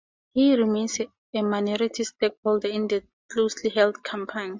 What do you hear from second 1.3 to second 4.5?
minority stockholder in the closely held company.